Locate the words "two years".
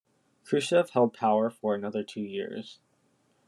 2.03-2.79